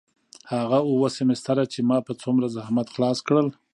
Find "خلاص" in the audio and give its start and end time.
2.95-3.17